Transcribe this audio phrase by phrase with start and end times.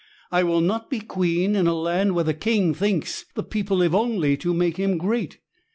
[0.31, 3.93] I will not be queen in a land where the king thinks the people live
[3.93, 5.37] only to make him great.